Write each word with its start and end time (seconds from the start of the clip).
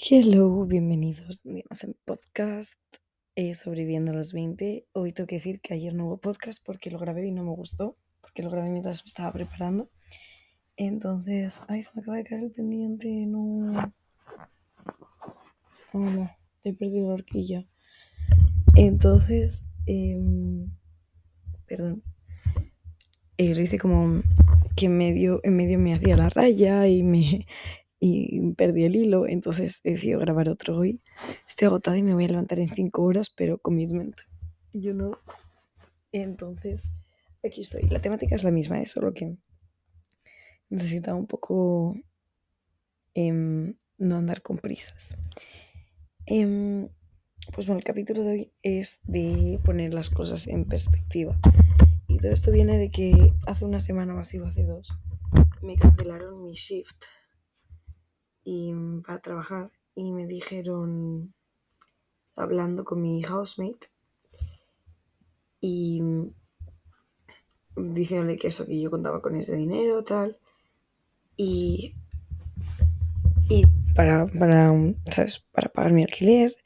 Hello, 0.00 0.64
bienvenidos 0.64 1.44
un 1.44 1.54
día 1.54 1.64
a 1.68 1.86
mi 1.88 1.94
podcast 2.04 2.78
eh, 3.34 3.56
Sobreviviendo 3.56 4.12
a 4.12 4.14
los 4.14 4.32
20. 4.32 4.86
Hoy 4.92 5.10
tengo 5.10 5.26
que 5.26 5.34
decir 5.34 5.60
que 5.60 5.74
ayer 5.74 5.92
no 5.92 6.06
hubo 6.06 6.18
podcast 6.18 6.62
porque 6.64 6.92
lo 6.92 7.00
grabé 7.00 7.26
y 7.26 7.32
no 7.32 7.42
me 7.42 7.50
gustó, 7.50 7.96
porque 8.20 8.44
lo 8.44 8.50
grabé 8.50 8.68
mientras 8.68 9.02
me 9.02 9.08
estaba 9.08 9.32
preparando. 9.32 9.90
Entonces, 10.76 11.62
ay, 11.66 11.82
se 11.82 11.90
me 11.96 12.02
acaba 12.02 12.16
de 12.16 12.22
caer 12.22 12.44
el 12.44 12.52
pendiente, 12.52 13.08
no. 13.26 13.92
Oh, 15.92 15.98
no, 15.98 16.30
he 16.62 16.72
perdido 16.72 17.08
la 17.08 17.14
horquilla. 17.14 17.66
Entonces, 18.76 19.66
em, 19.86 20.70
perdón, 21.66 22.04
eh, 23.36 23.52
lo 23.52 23.62
hice 23.62 23.80
como 23.80 24.22
que 24.76 24.88
medio, 24.88 25.40
en 25.42 25.56
medio 25.56 25.76
me 25.80 25.92
hacía 25.92 26.16
la 26.16 26.28
raya 26.28 26.86
y 26.86 27.02
me, 27.02 27.46
y 28.00 28.52
perdí 28.52 28.84
el 28.84 28.96
hilo, 28.96 29.26
entonces 29.26 29.80
he 29.84 29.92
decidido 29.92 30.20
grabar 30.20 30.48
otro 30.48 30.76
hoy. 30.76 31.02
Estoy 31.48 31.66
agotada 31.66 31.98
y 31.98 32.02
me 32.02 32.14
voy 32.14 32.24
a 32.24 32.28
levantar 32.28 32.60
en 32.60 32.70
5 32.70 33.02
horas, 33.02 33.30
pero 33.30 33.58
commitment. 33.58 34.20
Yo 34.72 34.94
no. 34.94 35.18
Entonces, 36.12 36.82
aquí 37.44 37.62
estoy. 37.62 37.82
La 37.88 38.00
temática 38.00 38.34
es 38.34 38.44
la 38.44 38.50
misma, 38.50 38.80
¿eh? 38.80 38.86
solo 38.86 39.12
que 39.12 39.36
necesitaba 40.70 41.18
un 41.18 41.26
poco 41.26 41.96
em, 43.14 43.74
no 43.96 44.16
andar 44.16 44.42
con 44.42 44.58
prisas. 44.58 45.16
Em, 46.26 46.88
pues 47.52 47.66
bueno, 47.66 47.78
el 47.78 47.84
capítulo 47.84 48.22
de 48.22 48.30
hoy 48.30 48.52
es 48.62 49.00
de 49.04 49.58
poner 49.64 49.94
las 49.94 50.10
cosas 50.10 50.46
en 50.46 50.66
perspectiva. 50.66 51.38
Y 52.06 52.18
todo 52.18 52.32
esto 52.32 52.52
viene 52.52 52.78
de 52.78 52.90
que 52.90 53.32
hace 53.46 53.64
una 53.64 53.80
semana 53.80 54.14
o 54.14 54.18
así, 54.18 54.38
o 54.38 54.46
hace 54.46 54.64
dos, 54.64 54.98
me 55.62 55.76
cancelaron 55.76 56.42
mi 56.44 56.52
shift 56.52 57.04
y, 58.48 58.72
mm, 58.72 59.02
para 59.02 59.20
trabajar 59.20 59.70
y 59.94 60.10
me 60.10 60.26
dijeron, 60.26 61.34
hablando 62.34 62.82
con 62.82 63.02
mi 63.02 63.22
housemate, 63.22 63.88
y 65.60 66.00
mm, 66.00 66.32
diciéndole 67.76 68.38
que 68.38 68.48
eso, 68.48 68.64
que 68.64 68.80
yo 68.80 68.90
contaba 68.90 69.20
con 69.20 69.36
ese 69.36 69.54
dinero, 69.54 70.02
tal, 70.02 70.38
y, 71.36 71.94
y 73.50 73.64
para, 73.94 74.26
para, 74.26 74.72
¿sabes? 75.10 75.40
Para 75.52 75.68
pagar 75.68 75.92
mi 75.92 76.04
alquiler, 76.04 76.56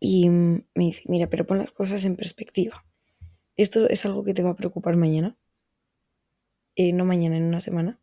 y 0.00 0.30
mm, 0.30 0.64
me 0.74 0.84
dice, 0.86 1.02
mira, 1.08 1.26
pero 1.26 1.46
pon 1.46 1.58
las 1.58 1.72
cosas 1.72 2.06
en 2.06 2.16
perspectiva. 2.16 2.86
Esto 3.56 3.86
es 3.88 4.06
algo 4.06 4.24
que 4.24 4.32
te 4.32 4.42
va 4.42 4.50
a 4.50 4.56
preocupar 4.56 4.96
mañana. 4.96 5.36
Eh, 6.74 6.92
no 6.92 7.04
mañana, 7.04 7.36
en 7.36 7.44
una 7.44 7.60
semana. 7.60 8.00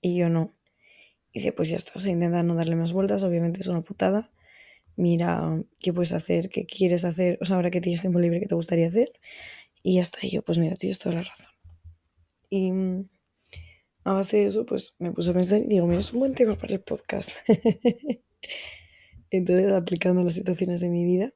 Y 0.00 0.16
yo 0.16 0.30
no. 0.30 0.54
Y 1.32 1.40
dice, 1.40 1.52
pues 1.52 1.68
ya 1.68 1.76
está, 1.76 1.92
o 1.94 2.00
sea, 2.00 2.12
intenta 2.12 2.42
no 2.42 2.54
darle 2.54 2.76
más 2.76 2.92
vueltas, 2.92 3.22
obviamente 3.22 3.60
es 3.60 3.66
una 3.68 3.82
putada. 3.82 4.30
Mira 4.96 5.62
qué 5.78 5.92
puedes 5.92 6.12
hacer, 6.12 6.50
qué 6.50 6.66
quieres 6.66 7.04
hacer, 7.04 7.38
o 7.40 7.44
sea, 7.44 7.56
ahora 7.56 7.70
que 7.70 7.80
tienes 7.80 8.00
tiempo 8.00 8.18
libre, 8.18 8.40
qué 8.40 8.46
te 8.46 8.54
gustaría 8.54 8.88
hacer. 8.88 9.12
Y 9.82 9.96
ya 9.96 10.02
está, 10.02 10.18
y 10.22 10.30
yo, 10.30 10.42
pues 10.42 10.58
mira, 10.58 10.76
tienes 10.76 10.98
toda 10.98 11.14
la 11.16 11.22
razón. 11.22 11.52
Y 12.50 12.72
mm, 12.72 13.08
a 14.04 14.12
base 14.12 14.38
de 14.38 14.46
eso, 14.46 14.66
pues 14.66 14.96
me 14.98 15.12
puse 15.12 15.30
a 15.30 15.34
pensar 15.34 15.60
y 15.60 15.68
digo, 15.68 15.86
mira, 15.86 16.00
es 16.00 16.12
un 16.12 16.20
buen 16.20 16.34
tema 16.34 16.56
para 16.56 16.74
el 16.74 16.80
podcast. 16.80 17.30
Entonces, 19.30 19.72
aplicando 19.72 20.22
las 20.24 20.34
situaciones 20.34 20.80
de 20.80 20.88
mi 20.88 21.04
vida, 21.04 21.32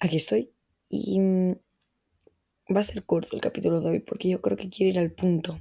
aquí 0.00 0.16
estoy. 0.16 0.52
Y 0.88 1.20
mm, 1.20 1.52
va 2.74 2.80
a 2.80 2.82
ser 2.82 3.04
corto 3.04 3.36
el 3.36 3.42
capítulo 3.42 3.80
de 3.80 3.90
hoy 3.90 4.00
porque 4.00 4.28
yo 4.28 4.40
creo 4.42 4.56
que 4.56 4.68
quiero 4.68 4.90
ir 4.90 4.98
al 4.98 5.12
punto, 5.12 5.60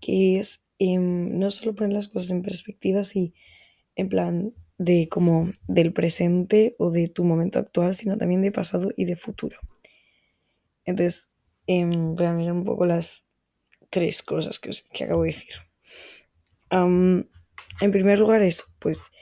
que 0.00 0.38
es 0.38 0.64
Em, 0.84 1.38
no 1.38 1.48
solo 1.52 1.76
poner 1.76 1.92
las 1.92 2.08
cosas 2.08 2.32
en 2.32 2.42
perspectiva, 2.42 3.02
y 3.14 3.34
en 3.94 4.08
plan 4.08 4.52
de 4.78 5.08
como 5.08 5.52
del 5.68 5.92
presente 5.92 6.74
o 6.76 6.90
de 6.90 7.06
tu 7.06 7.22
momento 7.22 7.60
actual, 7.60 7.94
sino 7.94 8.18
también 8.18 8.42
de 8.42 8.50
pasado 8.50 8.90
y 8.96 9.04
de 9.04 9.14
futuro. 9.14 9.58
Entonces, 10.84 11.30
em, 11.68 12.16
voy 12.16 12.26
a 12.26 12.32
mirar 12.32 12.54
un 12.54 12.64
poco 12.64 12.84
las 12.84 13.24
tres 13.90 14.24
cosas 14.24 14.58
que, 14.58 14.70
que 14.92 15.04
acabo 15.04 15.22
de 15.22 15.28
decir. 15.28 15.54
en 16.72 17.90
primer 17.92 18.18
lugar, 18.18 18.42
eso, 18.42 18.64
pues 18.80 19.12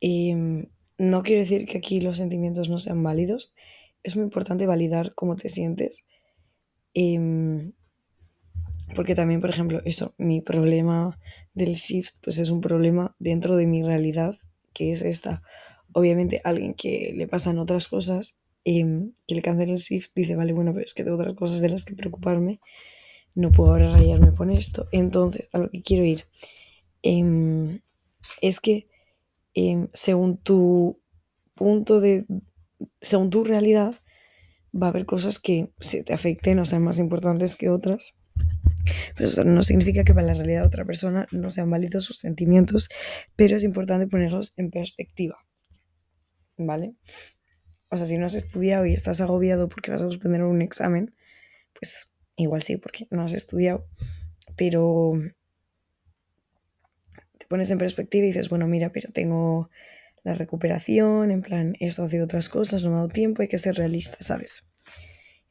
em, 0.00 0.68
no 0.98 1.24
quiere 1.24 1.42
decir 1.42 1.66
que 1.66 1.78
aquí 1.78 2.00
los 2.00 2.18
sentimientos 2.18 2.68
no 2.68 2.78
sean 2.78 3.02
válidos. 3.02 3.56
Es 4.04 4.14
muy 4.14 4.24
importante 4.24 4.66
validar 4.66 5.14
cómo 5.16 5.34
te 5.34 5.48
sientes. 5.48 6.04
Porque 8.94 9.14
también, 9.14 9.40
por 9.40 9.50
ejemplo, 9.50 9.80
eso, 9.84 10.14
mi 10.18 10.40
problema 10.40 11.18
del 11.54 11.74
shift, 11.74 12.16
pues 12.22 12.38
es 12.38 12.50
un 12.50 12.60
problema 12.60 13.14
dentro 13.18 13.56
de 13.56 13.66
mi 13.66 13.82
realidad, 13.82 14.36
que 14.72 14.90
es 14.90 15.02
esta. 15.02 15.42
Obviamente, 15.92 16.40
alguien 16.44 16.74
que 16.74 17.12
le 17.16 17.26
pasan 17.26 17.58
otras 17.58 17.88
cosas, 17.88 18.36
em, 18.64 19.12
que 19.26 19.34
le 19.34 19.42
cancela 19.42 19.72
el 19.72 19.78
shift, 19.78 20.12
dice, 20.14 20.36
vale, 20.36 20.52
bueno, 20.52 20.72
pero 20.72 20.84
es 20.84 20.94
que 20.94 21.04
tengo 21.04 21.16
otras 21.16 21.34
cosas 21.34 21.60
de 21.60 21.68
las 21.68 21.84
que 21.84 21.94
preocuparme, 21.94 22.60
no 23.34 23.50
puedo 23.50 23.70
ahora 23.72 23.96
rayarme 23.96 24.34
con 24.34 24.50
esto. 24.50 24.88
Entonces, 24.92 25.48
a 25.52 25.58
lo 25.58 25.70
que 25.70 25.82
quiero 25.82 26.04
ir 26.04 26.26
em, 27.02 27.80
es 28.40 28.60
que 28.60 28.88
em, 29.54 29.88
según 29.92 30.38
tu 30.38 31.00
punto 31.54 32.00
de, 32.00 32.26
según 33.00 33.30
tu 33.30 33.44
realidad, 33.44 33.94
va 34.74 34.86
a 34.86 34.90
haber 34.90 35.06
cosas 35.06 35.38
que 35.38 35.70
se 35.80 36.02
te 36.02 36.14
afecten 36.14 36.58
o 36.58 36.64
sean 36.64 36.82
más 36.82 36.98
importantes 36.98 37.56
que 37.56 37.68
otras 37.68 38.14
pero 39.14 39.28
eso 39.28 39.44
no 39.44 39.62
significa 39.62 40.04
que 40.04 40.14
para 40.14 40.26
la 40.26 40.34
realidad 40.34 40.62
de 40.62 40.66
otra 40.66 40.84
persona 40.84 41.26
no 41.30 41.50
sean 41.50 41.70
válidos 41.70 42.04
sus 42.04 42.18
sentimientos, 42.18 42.88
pero 43.36 43.56
es 43.56 43.64
importante 43.64 44.06
ponerlos 44.06 44.54
en 44.56 44.70
perspectiva. 44.70 45.38
¿Vale? 46.56 46.94
O 47.88 47.96
sea, 47.96 48.06
si 48.06 48.16
no 48.18 48.26
has 48.26 48.34
estudiado 48.34 48.86
y 48.86 48.94
estás 48.94 49.20
agobiado 49.20 49.68
porque 49.68 49.90
vas 49.90 50.02
a 50.02 50.06
suspender 50.06 50.42
un 50.42 50.62
examen, 50.62 51.14
pues 51.78 52.12
igual 52.36 52.62
sí, 52.62 52.76
porque 52.76 53.06
no 53.10 53.22
has 53.22 53.34
estudiado, 53.34 53.86
pero 54.56 55.12
te 57.38 57.46
pones 57.46 57.70
en 57.70 57.78
perspectiva 57.78 58.24
y 58.24 58.28
dices, 58.28 58.48
bueno, 58.48 58.66
mira, 58.66 58.92
pero 58.92 59.10
tengo 59.12 59.70
la 60.22 60.34
recuperación, 60.34 61.30
en 61.30 61.42
plan, 61.42 61.74
he 61.80 61.86
estado 61.86 62.06
haciendo 62.06 62.24
otras 62.24 62.48
cosas, 62.48 62.82
no 62.82 62.90
me 62.90 62.94
ha 62.96 62.98
dado 62.98 63.08
tiempo, 63.08 63.42
hay 63.42 63.48
que 63.48 63.58
ser 63.58 63.74
realista, 63.74 64.16
¿sabes? 64.20 64.68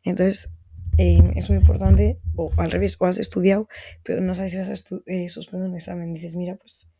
Entonces, 0.03 0.55
Em, 1.03 1.35
es 1.35 1.49
muy 1.49 1.57
importante, 1.57 2.19
o 2.35 2.51
al 2.57 2.69
revés, 2.69 2.95
o 2.99 3.07
has 3.07 3.17
estudiado, 3.17 3.67
pero 4.03 4.21
no 4.21 4.35
sabes 4.35 4.51
si 4.51 4.59
vas 4.59 4.69
a 4.69 5.01
eh, 5.07 5.29
suspender 5.29 5.67
un 5.67 5.75
examen. 5.75 6.13
Dices, 6.13 6.35
mira, 6.35 6.57
pues 6.57 6.91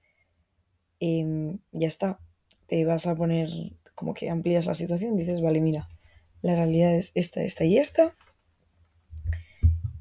em, 1.00 1.60
ya 1.72 1.88
está, 1.88 2.20
te 2.66 2.84
vas 2.84 3.06
a 3.06 3.16
poner 3.16 3.50
como 3.94 4.16
que 4.16 4.32
amplías 4.32 4.66
la 4.66 4.74
situación. 4.74 5.18
Dices, 5.18 5.40
vale, 5.40 5.62
mira, 5.62 5.88
la 6.42 6.56
realidad 6.56 6.96
es 6.96 7.12
esta, 7.14 7.44
esta 7.44 7.64
y 7.64 7.78
esta. 7.78 8.16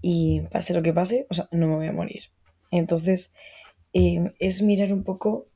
Y 0.00 0.40
pase 0.50 0.72
lo 0.72 0.82
que 0.82 0.94
pase, 0.94 1.26
o 1.28 1.34
sea, 1.34 1.46
no 1.50 1.68
me 1.68 1.74
voy 1.74 1.88
a 1.88 1.92
morir. 1.92 2.22
Entonces, 2.70 3.34
em, 3.92 4.32
es 4.38 4.62
mirar 4.62 4.94
un 4.94 5.04
poco 5.04 5.46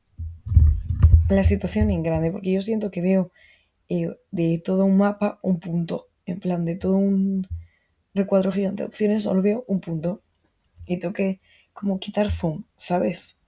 la 1.31 1.45
situación 1.45 1.91
en 1.91 2.03
grande, 2.03 2.31
porque 2.31 2.53
yo 2.53 2.61
siento 2.61 2.91
que 2.91 3.01
veo 3.01 3.31
eh, 3.89 4.15
de 4.33 4.61
todo 4.63 4.85
un 4.85 4.99
mapa 4.99 5.39
un 5.41 5.61
punto, 5.61 6.09
en 6.27 6.41
plan 6.41 6.67
de 6.67 6.77
todo 6.77 6.99
un 6.99 7.49
recuadro 8.15 8.53
gigante 8.53 8.83
de 8.83 8.89
opciones, 8.89 9.25
solo 9.25 9.65
un 9.67 9.81
punto. 9.81 10.23
Y 10.87 10.99
tengo 10.99 11.15
que 11.15 11.41
como 11.73 11.99
quitar 11.99 12.31
zoom, 12.31 12.65
¿sabes? 12.77 13.41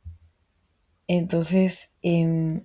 Entonces, 1.06 1.94
em, 2.02 2.64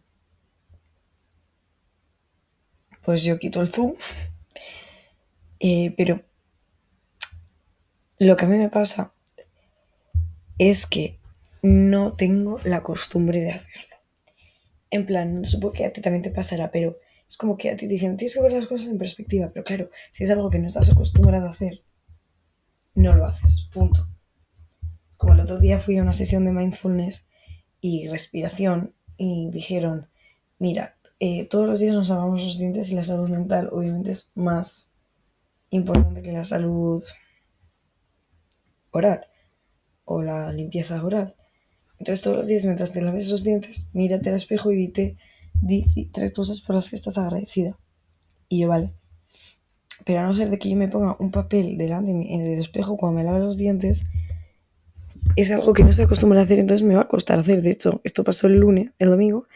pues 3.04 3.24
yo 3.24 3.40
quito 3.40 3.62
el 3.62 3.70
zoom. 3.70 3.94
Eh, 5.64 5.94
pero 5.96 6.20
lo 8.18 8.36
que 8.36 8.46
a 8.46 8.48
mí 8.48 8.58
me 8.58 8.70
pasa 8.70 9.14
es 10.58 10.88
que 10.88 11.20
no 11.62 12.16
tengo 12.16 12.60
la 12.64 12.82
costumbre 12.82 13.42
de 13.42 13.52
hacerlo. 13.52 13.96
En 14.90 15.06
plan, 15.06 15.46
supongo 15.46 15.74
que 15.74 15.86
a 15.86 15.94
ti 15.94 16.02
también 16.02 16.24
te 16.24 16.32
pasará, 16.32 16.72
pero 16.72 16.98
es 17.28 17.38
como 17.38 17.58
que 17.58 17.70
a 17.70 17.76
ti 17.76 17.88
te 17.88 17.94
dicen, 17.94 18.18
tienes 18.18 18.34
que 18.34 18.42
ver 18.42 18.54
las 18.54 18.66
cosas 18.66 18.90
en 18.90 18.98
perspectiva, 18.98 19.52
pero 19.54 19.64
claro, 19.64 19.90
si 20.10 20.24
es 20.24 20.32
algo 20.32 20.50
que 20.50 20.60
no 20.60 20.66
estás 20.66 20.92
acostumbrado 20.92 21.46
a 21.46 21.52
hacer, 21.52 21.84
no 22.96 23.16
lo 23.16 23.26
haces, 23.26 23.70
punto. 23.74 24.08
Como 25.18 25.34
el 25.34 25.42
otro 25.42 25.60
día 25.60 25.80
fui 25.80 25.98
a 25.98 26.02
una 26.02 26.14
sesión 26.14 26.46
de 26.46 26.52
mindfulness 26.52 27.30
y 27.80 28.08
respiración 28.08 28.94
y 29.18 29.50
dijeron, 29.52 30.08
mira, 30.60 30.98
eh, 31.20 31.48
todos 31.48 31.68
los 31.68 31.80
días 31.80 31.96
nos 31.96 32.10
lavamos 32.10 32.42
los 32.42 32.58
dientes 32.58 32.92
y 32.92 32.96
la 32.96 33.04
salud 33.04 33.30
mental 33.30 33.70
obviamente 33.72 34.12
es 34.12 34.32
más 34.36 34.92
importante 35.70 36.22
que 36.22 36.32
la 36.32 36.44
salud 36.44 37.04
oral 38.92 39.26
o 40.06 40.22
la 40.22 40.52
limpieza 40.52 41.04
oral. 41.04 41.36
Entonces 42.00 42.24
todos 42.24 42.38
los 42.38 42.48
días 42.48 42.66
mientras 42.66 42.92
te 42.92 43.02
laves 43.02 43.30
los 43.30 43.44
dientes, 43.44 43.90
mírate 43.94 44.30
al 44.30 44.36
espejo 44.36 44.72
y 44.72 44.76
dite, 44.76 45.18
di 45.54 46.10
tres 46.12 46.34
cosas 46.34 46.62
por 46.62 46.76
las 46.76 46.90
que 46.90 46.96
estás 46.96 47.18
agradecida. 47.18 47.78
Y 48.50 48.62
yo, 48.62 48.68
vale, 48.68 48.94
pero 50.06 50.20
a 50.20 50.24
no 50.24 50.34
ser 50.34 50.50
de 50.50 50.60
que 50.60 50.70
yo 50.70 50.76
me 50.76 50.88
ponga 50.88 51.16
un 51.20 51.32
papel 51.32 51.78
delante 51.78 52.12
en 52.12 52.42
el 52.42 52.60
espejo 52.60 52.98
cuando 52.98 53.20
me 53.20 53.24
lave 53.24 53.40
los 53.40 53.58
dientes, 53.58 54.06
es 55.36 55.52
algo 55.52 55.74
que 55.74 55.84
no 55.84 55.94
se 55.94 56.04
acostumbra 56.04 56.40
a 56.40 56.44
hacer, 56.44 56.60
entonces 56.60 56.86
me 56.86 56.96
va 56.96 57.02
a 57.02 57.08
costar 57.08 57.40
hacer. 57.40 57.62
De 57.62 57.72
hecho, 57.72 58.02
esto 58.04 58.24
pasó 58.24 58.48
el 58.48 58.60
lunes, 58.60 58.92
el 59.00 59.10
domingo, 59.10 59.48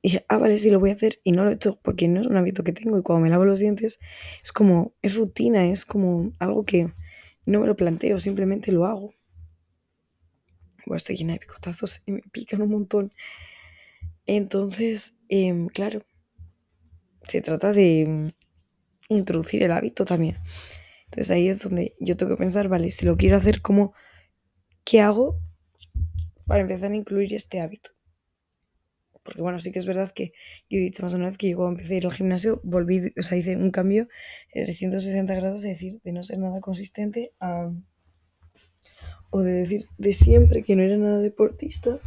y 0.00 0.08
dije, 0.08 0.24
ah, 0.28 0.38
vale, 0.38 0.58
sí 0.58 0.70
lo 0.70 0.80
voy 0.80 0.90
a 0.90 0.94
hacer, 0.94 1.20
y 1.22 1.32
no 1.32 1.44
lo 1.44 1.50
he 1.50 1.54
hecho 1.54 1.78
porque 1.82 2.08
no 2.08 2.20
es 2.20 2.26
un 2.26 2.36
hábito 2.36 2.64
que 2.64 2.72
tengo, 2.72 2.98
y 2.98 3.02
cuando 3.02 3.24
me 3.24 3.30
lavo 3.30 3.44
los 3.44 3.60
dientes 3.60 4.00
es 4.42 4.52
como, 4.52 4.92
es 5.02 5.16
rutina, 5.16 5.66
es 5.66 5.84
como 5.84 6.32
algo 6.38 6.64
que 6.64 6.92
no 7.46 7.60
me 7.60 7.66
lo 7.66 7.76
planteo, 7.76 8.18
simplemente 8.18 8.72
lo 8.72 8.86
hago. 8.86 9.14
Bueno, 10.86 10.96
estoy 10.96 11.16
llena 11.16 11.34
de 11.34 11.38
picotazos 11.38 12.02
y 12.06 12.12
me 12.12 12.22
pican 12.32 12.62
un 12.62 12.70
montón. 12.70 13.12
Entonces, 14.26 15.16
em, 15.28 15.68
claro, 15.68 16.02
se 17.28 17.40
trata 17.40 17.72
de 17.72 18.34
introducir 19.16 19.62
el 19.62 19.72
hábito 19.72 20.04
también. 20.04 20.38
Entonces 21.04 21.30
ahí 21.30 21.48
es 21.48 21.60
donde 21.60 21.94
yo 22.00 22.16
tengo 22.16 22.32
que 22.32 22.38
pensar, 22.38 22.68
vale, 22.68 22.90
si 22.90 23.04
lo 23.04 23.16
quiero 23.16 23.36
hacer, 23.36 23.60
¿cómo, 23.60 23.92
¿qué 24.82 25.02
hago 25.02 25.38
para 26.46 26.62
empezar 26.62 26.90
a 26.92 26.96
incluir 26.96 27.34
este 27.34 27.60
hábito? 27.60 27.90
Porque 29.22 29.42
bueno, 29.42 29.60
sí 29.60 29.72
que 29.72 29.78
es 29.78 29.86
verdad 29.86 30.10
que 30.10 30.32
yo 30.68 30.78
he 30.78 30.80
dicho 30.80 31.02
más 31.02 31.14
una 31.14 31.26
vez 31.26 31.38
que 31.38 31.50
yo 31.50 31.68
empecé 31.68 31.94
a 31.94 31.96
ir 31.98 32.06
al 32.06 32.12
gimnasio, 32.12 32.60
volví, 32.64 33.12
o 33.18 33.22
sea, 33.22 33.38
hice 33.38 33.56
un 33.56 33.70
cambio 33.70 34.08
de 34.54 34.62
360 34.62 35.34
grados, 35.34 35.64
es 35.64 35.70
decir, 35.70 36.00
de 36.02 36.12
no 36.12 36.22
ser 36.22 36.38
nada 36.38 36.60
consistente 36.60 37.32
a... 37.40 37.70
O 39.30 39.40
de 39.40 39.52
decir 39.52 39.86
de 39.96 40.12
siempre 40.12 40.62
que 40.62 40.76
no 40.76 40.82
era 40.82 40.96
nada 40.96 41.18
deportista. 41.18 41.98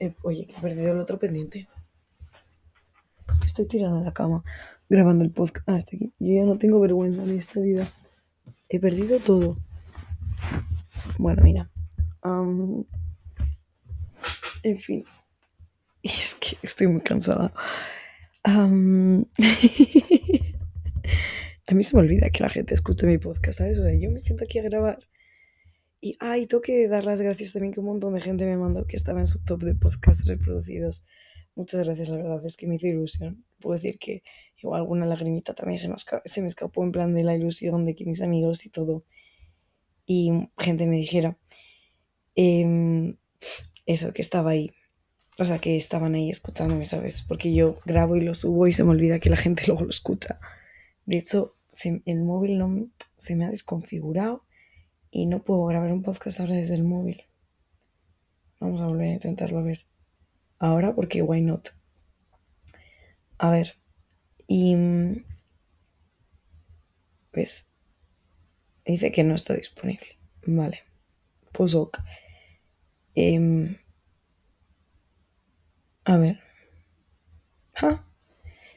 Eh, 0.00 0.14
oye, 0.22 0.48
he 0.48 0.60
perdido 0.60 0.92
el 0.92 0.98
otro 0.98 1.18
pendiente. 1.18 1.68
Es 3.28 3.38
que 3.38 3.46
estoy 3.46 3.66
tirada 3.66 3.98
en 3.98 4.04
la 4.04 4.12
cama 4.12 4.44
grabando 4.88 5.24
el 5.24 5.30
podcast. 5.30 5.68
Ah, 5.68 5.76
está 5.76 5.96
aquí. 5.96 6.12
Yo 6.18 6.34
ya 6.34 6.44
no 6.44 6.58
tengo 6.58 6.80
vergüenza 6.80 7.22
en 7.22 7.38
esta 7.38 7.60
vida. 7.60 7.88
He 8.68 8.78
perdido 8.80 9.18
todo. 9.18 9.58
Bueno, 11.18 11.42
mira. 11.42 11.70
en 14.62 14.78
fin. 14.78 15.04
Es 16.02 16.34
que 16.34 16.58
estoy 16.62 16.86
muy 16.86 17.00
cansada. 17.00 17.54
a 18.44 18.66
mí 18.66 19.24
se 21.82 21.96
me 21.96 22.02
olvida 22.02 22.28
que 22.28 22.42
la 22.42 22.50
gente 22.50 22.74
escuche 22.74 23.06
mi 23.06 23.16
podcast, 23.16 23.60
¿sabes? 23.60 23.78
O 23.78 23.84
sea, 23.84 23.94
yo 23.94 24.10
me 24.10 24.20
siento 24.20 24.44
aquí 24.44 24.58
a 24.58 24.62
grabar. 24.62 24.98
Y, 26.02 26.18
ay, 26.20 26.46
tengo 26.46 26.60
que 26.60 26.86
dar 26.88 27.06
las 27.06 27.22
gracias 27.22 27.54
también 27.54 27.72
que 27.72 27.80
un 27.80 27.86
montón 27.86 28.12
de 28.12 28.20
gente 28.20 28.44
me 28.44 28.58
mandó 28.58 28.86
que 28.86 28.96
estaba 28.96 29.20
en 29.20 29.26
su 29.26 29.42
top 29.44 29.62
de 29.62 29.74
podcasts 29.74 30.28
reproducidos. 30.28 31.06
Muchas 31.54 31.86
gracias, 31.86 32.10
la 32.10 32.16
verdad 32.16 32.44
es 32.44 32.58
que 32.58 32.66
me 32.66 32.74
hizo 32.74 32.86
ilusión. 32.88 33.46
Puedo 33.60 33.76
decir 33.76 33.98
que 33.98 34.22
igual 34.64 34.80
alguna 34.80 35.06
lagrimita 35.06 35.54
también 35.54 35.78
se 35.78 35.88
me, 35.88 35.94
se 36.24 36.40
me 36.40 36.48
escapó 36.48 36.82
en 36.82 36.92
plan 36.92 37.14
de 37.14 37.22
la 37.22 37.34
ilusión 37.34 37.84
de 37.86 37.94
que 37.94 38.04
mis 38.04 38.22
amigos 38.22 38.66
y 38.66 38.70
todo 38.70 39.04
y 40.06 40.48
gente 40.58 40.86
me 40.86 40.96
dijera 40.96 41.36
em, 42.34 43.16
eso, 43.86 44.12
que 44.12 44.22
estaba 44.22 44.50
ahí. 44.50 44.72
O 45.38 45.44
sea, 45.44 45.58
que 45.58 45.76
estaban 45.76 46.14
ahí 46.14 46.30
escuchándome, 46.30 46.84
¿sabes? 46.84 47.22
Porque 47.22 47.52
yo 47.52 47.80
grabo 47.84 48.16
y 48.16 48.20
lo 48.20 48.34
subo 48.34 48.66
y 48.66 48.72
se 48.72 48.84
me 48.84 48.90
olvida 48.90 49.18
que 49.18 49.30
la 49.30 49.36
gente 49.36 49.64
luego 49.66 49.84
lo 49.84 49.90
escucha. 49.90 50.38
De 51.06 51.18
hecho, 51.18 51.56
el 51.82 52.22
móvil 52.22 52.58
no 52.58 52.88
se 53.16 53.34
me 53.34 53.44
ha 53.44 53.50
desconfigurado 53.50 54.44
y 55.10 55.26
no 55.26 55.42
puedo 55.42 55.66
grabar 55.66 55.92
un 55.92 56.02
podcast 56.02 56.40
ahora 56.40 56.54
desde 56.54 56.74
el 56.74 56.84
móvil. 56.84 57.24
Vamos 58.60 58.80
a 58.80 58.86
volver 58.86 59.08
a 59.08 59.12
intentarlo 59.12 59.58
a 59.58 59.62
ver. 59.62 59.86
Ahora 60.58 60.94
porque 60.94 61.22
why 61.22 61.40
not. 61.40 61.70
A 63.38 63.50
ver. 63.50 63.76
Y... 64.46 64.76
Pues 67.32 67.74
Dice 68.84 69.12
que 69.12 69.24
no 69.24 69.34
está 69.34 69.54
disponible. 69.54 70.18
Vale. 70.46 70.80
Pues 71.52 71.74
ok. 71.74 71.98
Em, 73.14 73.76
a 76.04 76.18
ver. 76.18 76.40
Ah, 77.76 78.04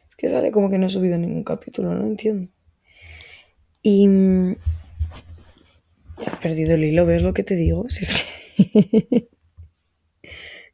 es 0.07 0.15
que 0.15 0.27
sale 0.27 0.51
como 0.51 0.69
que 0.69 0.77
no 0.77 0.87
he 0.87 0.89
subido 0.89 1.17
ningún 1.17 1.43
capítulo, 1.43 1.93
no 1.93 2.05
entiendo. 2.05 2.49
Y... 3.81 4.07
Mm, 4.07 4.55
ya 6.17 6.33
he 6.33 6.41
perdido 6.41 6.75
el 6.75 6.85
hilo, 6.85 7.05
¿ves 7.05 7.21
lo 7.21 7.33
que 7.33 7.43
te 7.43 7.55
digo? 7.55 7.89
Si 7.89 8.03
es 8.05 8.13
que... 8.13 9.29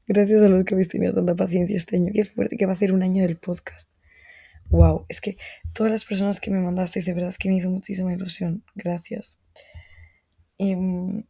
Gracias 0.07 0.44
a 0.44 0.50
los 0.50 0.63
que 0.63 0.75
habéis 0.75 0.89
tenido 0.89 1.13
tanta 1.13 1.36
paciencia 1.36 1.75
este 1.75 1.96
año. 1.96 2.12
Qué 2.13 2.25
fuerte 2.25 2.56
que 2.56 2.66
va 2.66 2.74
a 2.74 2.78
ser 2.78 2.94
un 2.94 3.04
año 3.04 3.24
del 3.24 3.38
podcast. 3.38 3.93
Wow, 4.74 5.06
es 5.08 5.22
que 5.22 5.38
todas 5.72 5.92
las 5.92 6.04
personas 6.04 6.42
que 6.42 6.50
me 6.50 6.60
mandasteis, 6.60 7.06
de 7.06 7.14
verdad 7.14 7.36
que 7.38 7.48
me 7.48 7.58
hizo 7.58 7.70
muchísima 7.70 8.12
ilusión. 8.12 8.64
Gracias. 8.74 9.40
Em, 10.58 11.25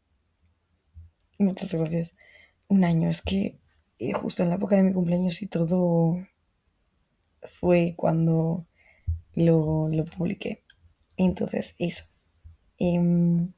muchas 1.38 1.74
gracias. 1.74 2.16
Un 2.70 2.86
año, 2.86 3.10
es 3.10 3.22
que 3.22 3.60
eh, 4.00 4.14
justo 4.14 4.44
en 4.44 4.50
la 4.50 4.56
época 4.56 4.78
de 4.78 4.84
mi 4.84 4.94
cumpleaños 4.94 5.42
y 5.42 5.48
todo 5.48 6.26
fue 7.60 7.96
cuando 7.98 8.66
lo, 9.34 9.90
lo 9.90 10.06
publiqué. 10.06 10.64
Entonces, 11.18 11.76
eso. 11.80 12.06
Em, 12.78 13.52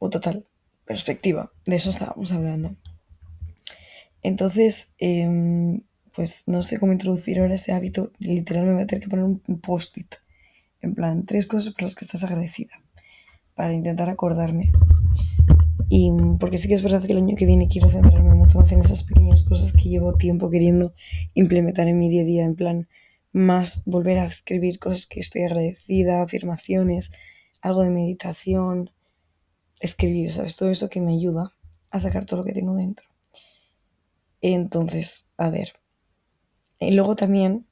o 0.00 0.10
total, 0.10 0.44
perspectiva, 0.86 1.52
de 1.66 1.76
eso 1.76 1.90
estábamos 1.90 2.32
hablando. 2.32 2.74
Entonces, 4.22 4.92
em, 4.98 5.82
pues 6.14 6.44
no 6.46 6.62
sé 6.62 6.78
cómo 6.78 6.92
introducir 6.92 7.40
ahora 7.40 7.54
ese 7.54 7.72
hábito. 7.72 8.12
Literalmente 8.18 8.74
voy 8.74 8.82
a 8.82 8.86
tener 8.86 9.02
que 9.02 9.10
poner 9.10 9.24
un 9.24 9.60
post-it. 9.60 10.16
En 10.82 10.94
plan, 10.94 11.26
tres 11.26 11.46
cosas 11.46 11.72
por 11.72 11.82
las 11.82 11.94
que 11.94 12.04
estás 12.04 12.24
agradecida. 12.24 12.80
Para 13.54 13.74
intentar 13.74 14.08
acordarme. 14.08 14.72
Y 15.88 16.10
porque 16.38 16.56
sí 16.56 16.68
que 16.68 16.74
es 16.74 16.82
verdad 16.82 17.02
que 17.02 17.12
el 17.12 17.18
año 17.18 17.36
que 17.36 17.46
viene 17.46 17.68
quiero 17.68 17.88
centrarme 17.88 18.34
mucho 18.34 18.58
más 18.58 18.70
en 18.72 18.80
esas 18.80 19.02
pequeñas 19.02 19.42
cosas 19.42 19.72
que 19.72 19.88
llevo 19.88 20.14
tiempo 20.14 20.48
queriendo 20.48 20.94
implementar 21.34 21.88
en 21.88 21.98
mi 21.98 22.08
día 22.08 22.22
a 22.22 22.24
día. 22.24 22.44
En 22.44 22.54
plan, 22.54 22.88
más 23.32 23.82
volver 23.86 24.18
a 24.18 24.26
escribir 24.26 24.78
cosas 24.78 25.06
que 25.06 25.20
estoy 25.20 25.42
agradecida, 25.42 26.22
afirmaciones, 26.22 27.12
algo 27.60 27.82
de 27.82 27.90
meditación. 27.90 28.90
Escribir, 29.80 30.32
¿sabes? 30.32 30.56
Todo 30.56 30.70
eso 30.70 30.88
que 30.88 31.00
me 31.00 31.12
ayuda 31.12 31.54
a 31.90 32.00
sacar 32.00 32.24
todo 32.24 32.40
lo 32.40 32.44
que 32.44 32.52
tengo 32.52 32.74
dentro. 32.76 33.06
Entonces, 34.40 35.28
a 35.36 35.50
ver, 35.50 35.79
y 36.80 36.92
luego 36.92 37.14
también, 37.14 37.66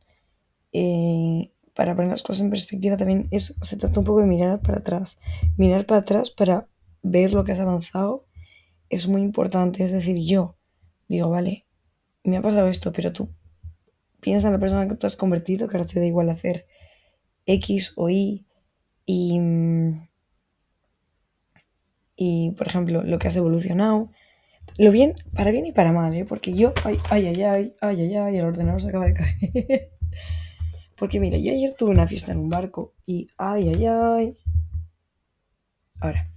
eh, 0.73 1.51
para 1.75 1.97
poner 1.97 2.11
las 2.11 2.23
cosas 2.23 2.43
en 2.43 2.51
perspectiva, 2.51 2.97
también 2.97 3.27
es, 3.31 3.57
se 3.63 3.77
trata 3.77 4.01
un 4.01 4.07
poco 4.07 4.21
de 4.21 4.27
mirar 4.27 4.61
para 4.61 4.79
atrás. 4.79 5.21
Mirar 5.57 5.87
para 5.87 6.03
atrás 6.03 6.31
para 6.31 6.69
ver 7.03 7.33
lo 7.33 7.45
que 7.45 7.53
has 7.53 7.61
avanzado 7.61 8.27
es 8.91 9.09
muy 9.09 9.23
importante. 9.23 9.83
Es 9.83 9.93
decir, 9.93 10.19
yo 10.19 10.57
digo, 11.09 11.31
vale, 11.31 11.67
me 12.23 12.37
ha 12.37 12.43
pasado 12.43 12.69
esto, 12.69 12.93
pero 12.93 13.13
tú 13.13 13.31
piensa 14.21 14.49
en 14.49 14.55
la 14.55 14.61
persona 14.61 14.87
que 14.89 14.97
tú 14.97 15.07
has 15.07 15.17
convertido, 15.17 15.69
que 15.69 15.77
ahora 15.79 15.89
te 15.89 16.01
da 16.01 16.07
igual 16.07 16.29
hacer 16.29 16.67
X 17.47 17.95
o 17.97 18.11
Y. 18.11 18.45
Y, 19.07 19.41
y 22.15 22.51
por 22.51 22.67
ejemplo, 22.67 23.03
lo 23.03 23.19
que 23.19 23.29
has 23.29 23.37
evolucionado 23.37 24.11
lo 24.77 24.91
bien, 24.91 25.15
para 25.35 25.51
bien 25.51 25.67
y 25.67 25.73
para 25.73 25.93
mal, 25.93 26.15
¿eh? 26.15 26.25
Porque 26.25 26.53
yo, 26.53 26.73
ay, 26.85 26.99
ay, 27.11 27.27
ay, 27.27 27.45
ay, 27.45 27.75
ay, 27.81 28.17
ay, 28.17 28.37
el 28.37 28.45
ordenador 28.45 28.83
se 28.83 28.89
acaba 28.89 29.07
de 29.07 29.15
caer. 29.15 29.91
Porque 30.97 31.21
mira, 31.21 31.39
yo 31.39 31.53
ayer 31.53 31.75
tuve 31.75 31.91
una 31.91 32.09
fiesta 32.09 32.33
en 32.33 32.39
un 32.39 32.49
barco 32.49 32.95
y, 33.07 33.29
ay, 33.39 33.69
ay, 33.69 33.87
ay. 33.87 34.39
Ahora, 36.01 36.31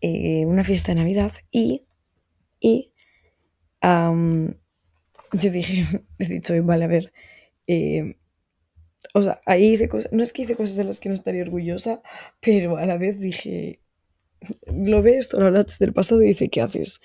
eh, 0.00 0.46
una 0.46 0.64
fiesta 0.64 0.92
de 0.92 1.00
Navidad 1.00 1.32
y, 1.50 1.86
y, 2.60 2.92
yo 5.32 5.50
dije, 5.50 5.84
he 6.18 6.26
dicho, 6.26 6.54
vale, 6.64 6.84
a 6.84 6.88
ver, 6.88 7.12
eh, 7.66 8.16
o 9.14 9.22
sea, 9.22 9.40
ahí 9.46 9.74
hice 9.74 9.88
cosas, 9.88 10.12
no 10.12 10.22
es 10.22 10.32
que 10.32 10.42
hice 10.42 10.56
cosas 10.56 10.76
de 10.76 10.84
las 10.84 11.00
que 11.00 11.08
no 11.08 11.14
estaría 11.14 11.42
orgullosa, 11.42 12.02
pero 12.40 12.76
a 12.76 12.86
la 12.86 12.96
vez 12.96 13.18
dije, 13.18 13.80
lo 14.66 15.02
ve 15.02 15.18
esto, 15.18 15.40
hablas 15.40 15.78
del 15.78 15.92
pasado 15.92 16.22
y 16.22 16.28
dice, 16.28 16.48
¿qué 16.48 16.60
haces? 16.60 17.00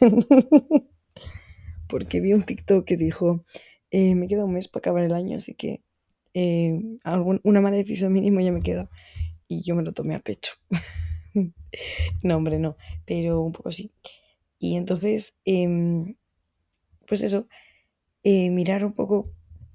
Porque 1.88 2.20
vi 2.20 2.32
un 2.32 2.44
TikTok 2.44 2.84
que 2.84 2.96
dijo, 2.96 3.44
eh, 3.90 4.14
me 4.14 4.26
queda 4.26 4.44
un 4.44 4.52
mes 4.54 4.68
para 4.68 4.80
acabar 4.80 5.04
el 5.04 5.14
año, 5.14 5.36
así 5.36 5.54
que 5.54 5.82
eh, 6.34 6.80
una 7.42 7.60
mala 7.60 7.76
decisión 7.76 8.12
mínimo 8.12 8.40
ya 8.40 8.52
me 8.52 8.60
queda. 8.60 8.90
Y 9.46 9.62
yo 9.62 9.76
me 9.76 9.82
lo 9.82 9.92
tomé 9.92 10.14
a 10.14 10.20
pecho. 10.20 10.54
no, 12.22 12.36
hombre, 12.36 12.58
no, 12.58 12.76
pero 13.04 13.42
un 13.42 13.52
poco 13.52 13.68
así. 13.68 13.92
Y 14.58 14.76
entonces, 14.76 15.38
em, 15.44 16.16
pues 17.06 17.22
eso, 17.22 17.46
eh, 18.22 18.50
mirar 18.50 18.84
un 18.84 18.94
poco 18.94 19.30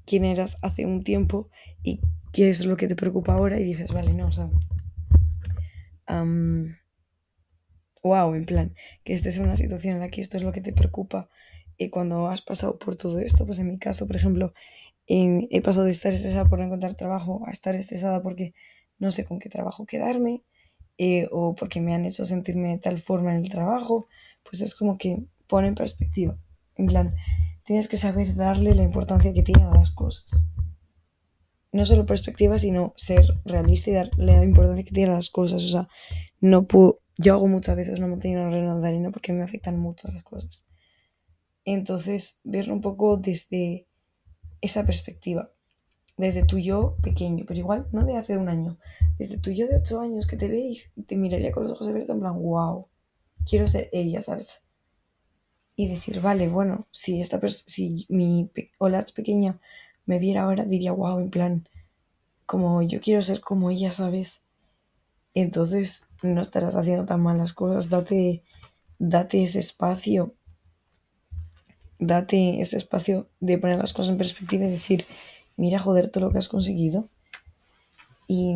quién 0.05 0.25
eras 0.25 0.57
hace 0.61 0.85
un 0.85 1.03
tiempo 1.03 1.49
y 1.83 2.01
qué 2.33 2.49
es 2.49 2.65
lo 2.65 2.77
que 2.77 2.88
te 2.88 2.95
preocupa 2.95 3.33
ahora 3.33 3.59
y 3.59 3.63
dices, 3.63 3.91
vale, 3.93 4.13
no, 4.13 4.27
o 4.27 4.31
sea, 4.31 4.49
wow, 8.03 8.33
en 8.33 8.45
plan, 8.45 8.75
que 9.03 9.13
estés 9.13 9.37
en 9.37 9.43
una 9.43 9.57
situación 9.57 9.95
en 9.95 10.01
la 10.01 10.09
que 10.09 10.21
esto 10.21 10.37
es 10.37 10.43
lo 10.43 10.51
que 10.51 10.61
te 10.61 10.73
preocupa 10.73 11.29
y 11.77 11.89
cuando 11.89 12.27
has 12.27 12.41
pasado 12.41 12.77
por 12.77 12.95
todo 12.97 13.19
esto, 13.19 13.45
pues 13.45 13.57
en 13.59 13.67
mi 13.67 13.79
caso, 13.79 14.05
por 14.05 14.17
ejemplo, 14.17 14.53
he 15.07 15.61
pasado 15.61 15.85
de 15.85 15.91
estar 15.91 16.13
estresada 16.13 16.45
por 16.45 16.59
no 16.59 16.65
encontrar 16.65 16.93
trabajo 16.93 17.41
a 17.47 17.51
estar 17.51 17.73
estresada 17.75 18.21
porque 18.21 18.53
no 18.99 19.11
sé 19.11 19.25
con 19.25 19.39
qué 19.39 19.49
trabajo 19.49 19.85
quedarme 19.85 20.43
eh, 20.97 21.27
o 21.31 21.55
porque 21.55 21.79
me 21.81 21.95
han 21.95 22.05
hecho 22.05 22.25
sentirme 22.25 22.69
de 22.69 22.77
tal 22.77 22.99
forma 22.99 23.33
en 23.33 23.43
el 23.43 23.49
trabajo, 23.49 24.07
pues 24.43 24.61
es 24.61 24.75
como 24.75 24.97
que 24.97 25.23
pone 25.47 25.69
en 25.69 25.75
perspectiva. 25.75 26.37
En 26.75 26.87
plan, 26.87 27.15
tienes 27.63 27.87
que 27.87 27.97
saber 27.97 28.35
darle 28.35 28.75
la 28.75 28.83
importancia 28.83 29.33
que 29.33 29.41
tienen 29.41 29.71
las 29.71 29.91
cosas. 29.91 30.45
No 31.71 31.85
solo 31.85 32.05
perspectiva, 32.05 32.57
sino 32.57 32.93
ser 32.97 33.25
realista 33.45 33.91
y 33.91 33.93
darle 33.93 34.38
la 34.38 34.43
importancia 34.43 34.83
que 34.83 34.91
tienen 34.91 35.13
las 35.13 35.29
cosas. 35.29 35.63
O 35.63 35.67
sea, 35.67 35.88
no 36.41 36.65
puedo, 36.65 37.01
yo 37.17 37.33
hago 37.33 37.47
muchas 37.47 37.75
veces 37.75 37.99
una 37.99 38.07
montaña 38.07 38.47
una 38.47 38.79
de 38.79 38.88
arena 38.88 39.11
porque 39.11 39.33
me 39.33 39.43
afectan 39.43 39.77
mucho 39.79 40.07
las 40.11 40.23
cosas. 40.23 40.65
Entonces, 41.65 42.39
verlo 42.43 42.73
un 42.73 42.81
poco 42.81 43.17
desde 43.17 43.88
esa 44.61 44.85
perspectiva, 44.85 45.51
desde 46.17 46.43
tu 46.43 46.57
yo 46.57 46.97
pequeño, 47.01 47.45
pero 47.47 47.59
igual 47.59 47.88
no 47.91 48.05
de 48.05 48.17
hace 48.17 48.38
un 48.38 48.49
año, 48.49 48.77
desde 49.17 49.38
tu 49.38 49.51
yo 49.51 49.67
de 49.67 49.75
ocho 49.75 49.99
años 49.99 50.27
que 50.27 50.38
te 50.38 50.47
veis 50.47 50.91
te 51.07 51.15
miraría 51.15 51.51
con 51.51 51.63
los 51.63 51.73
ojos 51.73 51.88
abiertos 51.88 52.13
en 52.13 52.21
plan, 52.21 52.41
wow, 52.41 52.88
quiero 53.45 53.67
ser 53.67 53.89
ella, 53.91 54.21
¿sabes? 54.21 54.65
Y 55.75 55.88
decir, 55.88 56.19
vale, 56.21 56.49
bueno, 56.49 56.88
si 56.91 57.21
esta 57.21 57.39
si 57.49 58.05
mi 58.09 58.51
hola 58.79 59.05
pequeña 59.15 59.59
me 60.09 60.19
viera 60.19 60.43
ahora, 60.43 60.65
diría, 60.65 60.91
wow, 60.91 61.19
en 61.19 61.29
plan, 61.29 61.67
como 62.45 62.81
yo 62.81 62.99
quiero 62.99 63.21
ser 63.21 63.41
como 63.41 63.69
ella, 63.69 63.91
¿sabes? 63.91 64.43
Entonces 65.33 66.05
no 66.23 66.41
estarás 66.41 66.75
haciendo 66.75 67.05
tan 67.05 67.21
mal 67.21 67.37
las 67.37 67.53
cosas, 67.53 67.89
date, 67.89 68.43
date 68.97 69.43
ese 69.43 69.59
espacio 69.59 70.33
date 71.99 72.61
ese 72.61 72.77
espacio 72.77 73.27
de 73.39 73.57
poner 73.57 73.77
las 73.77 73.93
cosas 73.93 74.11
en 74.11 74.17
perspectiva 74.17 74.65
y 74.65 74.71
decir, 74.71 75.05
mira, 75.57 75.79
joder, 75.79 76.09
todo 76.09 76.25
lo 76.25 76.31
que 76.31 76.37
has 76.37 76.47
conseguido. 76.47 77.09
Y 78.27 78.51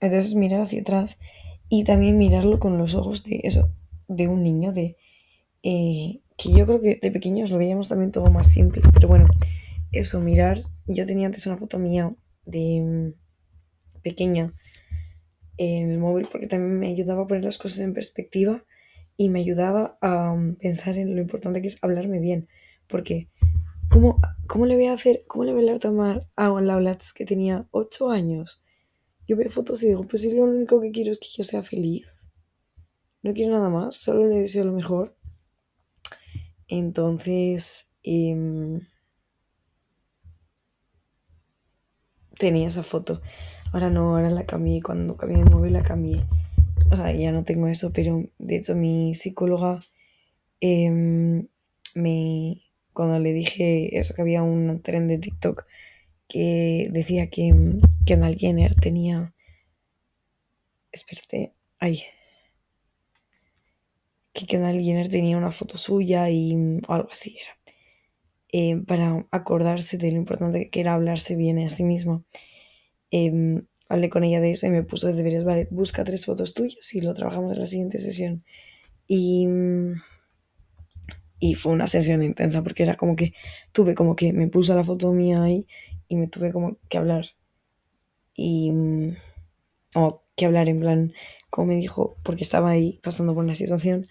entonces 0.00 0.34
mirar 0.34 0.60
hacia 0.60 0.82
atrás 0.82 1.18
y 1.68 1.84
también 1.84 2.18
mirarlo 2.18 2.60
con 2.60 2.78
los 2.78 2.94
ojos 2.94 3.24
de 3.24 3.40
eso, 3.44 3.70
de 4.06 4.28
un 4.28 4.42
niño, 4.42 4.72
de 4.72 4.96
eh, 5.62 6.20
que 6.36 6.52
yo 6.52 6.66
creo 6.66 6.80
que 6.80 6.98
de 7.00 7.10
pequeños 7.10 7.50
lo 7.50 7.58
veíamos 7.58 7.88
también 7.88 8.12
todo 8.12 8.30
más 8.30 8.48
simple, 8.48 8.82
pero 8.92 9.08
bueno, 9.08 9.26
eso, 9.98 10.20
mirar, 10.20 10.58
yo 10.86 11.06
tenía 11.06 11.26
antes 11.26 11.46
una 11.46 11.56
foto 11.56 11.78
mía 11.78 12.14
de 12.44 12.80
mm, 12.82 14.00
pequeña 14.02 14.52
en 15.56 15.90
el 15.90 15.98
móvil 15.98 16.28
porque 16.30 16.46
también 16.46 16.78
me 16.78 16.88
ayudaba 16.88 17.22
a 17.22 17.26
poner 17.26 17.44
las 17.44 17.58
cosas 17.58 17.80
en 17.80 17.94
perspectiva 17.94 18.64
y 19.16 19.28
me 19.28 19.40
ayudaba 19.40 19.96
a 20.00 20.32
um, 20.32 20.56
pensar 20.56 20.98
en 20.98 21.14
lo 21.14 21.22
importante 21.22 21.60
que 21.60 21.68
es 21.68 21.78
hablarme 21.82 22.18
bien. 22.18 22.48
Porque, 22.88 23.28
¿cómo, 23.88 24.20
cómo 24.46 24.66
le 24.66 24.74
voy 24.74 24.86
a 24.86 24.92
hacer, 24.94 25.24
cómo 25.26 25.44
le 25.44 25.52
voy 25.52 25.68
a 25.68 25.78
tomar 25.78 26.28
a 26.36 26.48
la 26.60 26.98
que 27.14 27.24
tenía 27.24 27.66
8 27.70 28.10
años? 28.10 28.64
Yo 29.26 29.36
veo 29.36 29.50
fotos 29.50 29.82
y 29.82 29.88
digo, 29.88 30.06
pues 30.06 30.22
si 30.22 30.30
yo 30.30 30.44
lo 30.44 30.52
único 30.52 30.80
que 30.80 30.90
quiero 30.90 31.12
es 31.12 31.18
que 31.18 31.28
ella 31.34 31.44
sea 31.44 31.62
feliz. 31.62 32.06
No 33.22 33.32
quiero 33.32 33.52
nada 33.52 33.70
más, 33.70 33.96
solo 33.96 34.26
le 34.26 34.40
deseo 34.40 34.64
lo 34.64 34.72
mejor. 34.72 35.16
Entonces, 36.68 37.88
em, 38.02 38.80
tenía 42.38 42.68
esa 42.68 42.82
foto. 42.82 43.20
Ahora 43.72 43.90
no, 43.90 44.16
ahora 44.16 44.30
la 44.30 44.44
cambié. 44.44 44.82
Cuando 44.82 45.16
cambié 45.16 45.38
de 45.38 45.50
móvil 45.50 45.72
la 45.72 45.82
cambié 45.82 46.24
o 46.90 46.96
sea, 46.96 47.12
ya 47.12 47.32
no 47.32 47.44
tengo 47.44 47.68
eso, 47.68 47.92
pero 47.92 48.24
de 48.38 48.56
hecho 48.56 48.74
mi 48.74 49.14
psicóloga 49.14 49.80
em, 50.60 51.48
me, 51.94 52.62
cuando 52.92 53.18
le 53.18 53.32
dije 53.32 53.98
eso, 53.98 54.14
que 54.14 54.22
había 54.22 54.42
un 54.42 54.80
tren 54.82 55.08
de 55.08 55.18
TikTok 55.18 55.66
que 56.28 56.86
decía 56.90 57.28
que 57.30 57.52
Kendall 58.06 58.36
Jenner 58.36 58.74
tenía, 58.74 59.34
espérate, 60.92 61.52
ay, 61.78 62.02
que 64.32 64.46
Kendall 64.46 64.82
Jenner 64.82 65.08
tenía 65.08 65.36
una 65.36 65.52
foto 65.52 65.76
suya 65.76 66.28
y 66.30 66.54
algo 66.88 67.08
así 67.10 67.36
era, 67.40 67.56
em, 68.58 68.84
para 68.90 69.06
acordarse 69.38 69.98
de 69.98 70.10
lo 70.12 70.18
importante 70.24 70.70
que 70.70 70.80
era 70.80 70.94
hablarse 70.94 71.34
bien 71.36 71.58
a 71.58 71.68
sí 71.68 71.84
mismo. 71.84 72.24
Em, 73.10 73.66
hablé 73.88 74.08
con 74.10 74.24
ella 74.24 74.40
de 74.40 74.50
eso 74.52 74.66
y 74.66 74.70
me 74.70 74.84
puso 74.84 75.08
de 75.08 75.14
deberes, 75.14 75.44
vale, 75.44 75.68
busca 75.70 76.04
tres 76.04 76.24
fotos 76.26 76.54
tuyas 76.54 76.94
y 76.94 77.00
lo 77.00 77.14
trabajamos 77.14 77.54
en 77.54 77.60
la 77.60 77.66
siguiente 77.66 77.98
sesión. 77.98 78.44
Y, 79.08 79.48
y 81.38 81.54
fue 81.54 81.72
una 81.72 81.86
sesión 81.86 82.22
intensa 82.22 82.62
porque 82.62 82.82
era 82.84 82.96
como 82.96 83.16
que 83.16 83.34
tuve 83.72 83.94
como 83.94 84.16
que 84.16 84.32
me 84.32 84.48
puso 84.48 84.74
la 84.76 84.84
foto 84.84 85.12
mía 85.12 85.42
ahí 85.42 85.66
y 86.08 86.16
me 86.16 86.28
tuve 86.28 86.52
como 86.52 86.78
que 86.88 86.98
hablar. 86.98 87.26
Y... 88.36 88.72
o 89.94 90.22
que 90.36 90.46
hablar 90.46 90.68
en 90.68 90.80
plan, 90.80 91.12
como 91.50 91.68
me 91.68 91.76
dijo, 91.76 92.16
porque 92.24 92.42
estaba 92.42 92.70
ahí 92.70 92.98
pasando 93.02 93.34
por 93.34 93.44
una 93.44 93.54
situación 93.54 94.08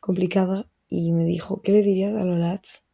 complicada 0.00 0.68
y 0.88 1.12
me 1.12 1.24
dijo, 1.24 1.62
¿qué 1.62 1.72
le 1.72 1.82
dirías 1.82 2.14
a 2.14 2.24
Lolats? 2.24 2.86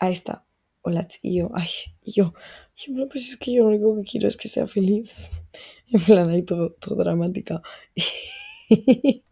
A 0.00 0.10
esta, 0.10 0.46
Olats. 0.82 1.18
Y 1.22 1.38
yo, 1.38 1.50
ay, 1.54 1.68
y 2.02 2.12
yo, 2.12 2.34
y 2.86 3.06
pues 3.06 3.30
es 3.30 3.36
que 3.36 3.52
yo 3.52 3.64
lo 3.64 3.68
único 3.68 3.96
que 3.96 4.08
quiero 4.08 4.28
es 4.28 4.36
que 4.36 4.48
sea 4.48 4.66
feliz. 4.66 5.10
En 5.90 6.02
plan, 6.02 6.28
ahí 6.28 6.42
todo, 6.42 6.72
todo 6.72 6.96
dramática. 6.96 7.62
Les 7.96 8.12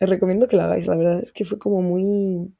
recomiendo 0.00 0.48
que 0.48 0.56
la 0.56 0.64
hagáis, 0.64 0.86
la 0.86 0.96
verdad 0.96 1.20
es 1.20 1.30
que 1.30 1.44
fue 1.44 1.58
como 1.58 1.82
muy 1.82 2.54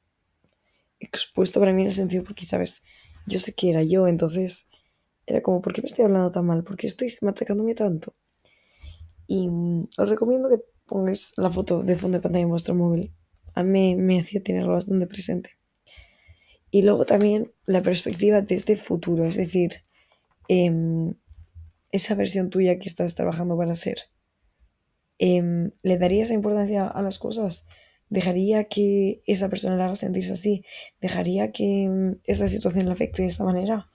expuesto 0.99 1.59
para 1.59 1.73
mí 1.73 1.81
en 1.81 1.87
el 1.87 1.93
sentido 1.95 2.23
porque, 2.23 2.45
¿sabes? 2.45 2.83
Yo 3.25 3.39
sé 3.39 3.53
que 3.55 3.71
era 3.71 3.81
yo, 3.81 4.07
entonces 4.07 4.67
era 5.25 5.41
como, 5.41 5.61
¿por 5.61 5.73
qué 5.73 5.81
me 5.81 5.87
estoy 5.87 6.05
hablando 6.05 6.29
tan 6.29 6.45
mal? 6.45 6.63
¿Por 6.63 6.77
qué 6.77 6.85
estoy 6.85 7.11
machacándome 7.21 7.73
tanto? 7.73 8.15
Y 9.25 9.47
mm, 9.47 9.87
os 9.97 10.09
recomiendo 10.09 10.49
que 10.49 10.59
pongáis 10.85 11.33
la 11.37 11.51
foto 11.51 11.83
de 11.83 11.95
fondo 11.95 12.17
de 12.17 12.21
pantalla 12.21 12.43
en 12.43 12.49
vuestro 12.49 12.75
móvil. 12.75 13.13
A 13.53 13.63
mí 13.63 13.95
me 13.95 14.19
hacía 14.19 14.43
tenerlo 14.43 14.73
bastante 14.73 15.07
presente. 15.07 15.58
Y 16.71 16.83
luego 16.83 17.05
también 17.05 17.51
la 17.65 17.81
perspectiva 17.81 18.41
desde 18.41 18.73
el 18.73 18.79
futuro, 18.79 19.25
es 19.25 19.37
decir, 19.37 19.83
Em, 20.49 21.13
esa 21.91 22.15
versión 22.15 22.49
tuya 22.49 22.79
que 22.79 22.89
estás 22.89 23.13
trabajando 23.13 23.55
para 23.55 23.75
ser, 23.75 23.99
em, 25.19 25.71
¿le 25.83 25.97
darías 25.99 26.31
importancia 26.31 26.87
a 26.87 27.01
las 27.03 27.19
cosas? 27.19 27.67
¿Dejaría 28.09 28.63
que 28.63 29.21
esa 29.27 29.49
persona 29.49 29.75
la 29.77 29.85
haga 29.85 29.95
sentirse 29.95 30.33
así? 30.33 30.65
¿Dejaría 31.01 31.51
que 31.51 31.83
em, 31.83 32.19
esa 32.23 32.47
situación 32.47 32.87
la 32.87 32.93
afecte 32.93 33.21
de 33.21 33.27
esta 33.27 33.45
manera? 33.45 33.89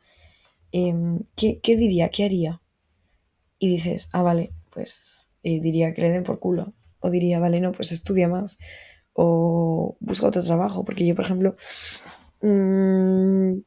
¿qué, 1.36 1.76
diría? 1.76 2.08
¿Qué 2.08 2.24
haría? 2.24 2.60
Y 3.58 3.68
dices, 3.68 4.08
ah, 4.12 4.22
vale, 4.22 4.52
pues 4.70 5.28
eh, 5.44 5.60
diría 5.60 5.94
que 5.94 6.02
le 6.02 6.10
den 6.10 6.24
por 6.24 6.40
culo. 6.40 6.74
O 7.00 7.10
diría, 7.10 7.38
vale, 7.38 7.60
no, 7.60 7.70
pues 7.72 7.92
estudia 7.92 8.26
más. 8.28 8.58
O 9.12 9.96
busca 10.00 10.26
otro 10.26 10.42
trabajo. 10.42 10.84
Porque 10.84 11.06
yo, 11.06 11.14
por 11.14 11.26
ejemplo, 11.26 11.56
mmm, 12.44 13.60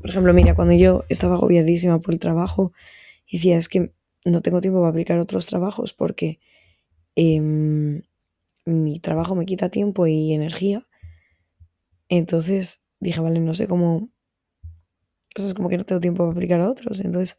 por 0.00 0.10
ejemplo, 0.10 0.32
mira, 0.34 0.54
cuando 0.54 0.74
yo 0.74 1.04
estaba 1.08 1.34
agobiadísima 1.34 2.00
por 2.00 2.14
el 2.14 2.20
trabajo, 2.20 2.72
decía, 3.30 3.56
es 3.56 3.68
que 3.68 3.92
no 4.24 4.40
tengo 4.42 4.60
tiempo 4.60 4.80
para 4.80 4.90
aplicar 4.90 5.18
otros 5.18 5.46
trabajos 5.46 5.92
porque 5.92 6.38
em, 7.16 8.02
mi 8.64 9.00
trabajo 9.00 9.34
me 9.34 9.46
quita 9.46 9.68
tiempo 9.70 10.06
y 10.06 10.32
energía. 10.32 10.86
Entonces 12.08 12.84
dije, 13.00 13.20
vale, 13.20 13.40
no 13.40 13.54
sé 13.54 13.66
cómo... 13.66 14.10
es 15.34 15.54
como 15.54 15.68
que 15.68 15.76
no 15.76 15.84
tengo 15.84 16.00
tiempo 16.00 16.24
para 16.24 16.32
aplicar 16.32 16.60
a 16.60 16.70
otros. 16.70 17.00
Entonces 17.00 17.38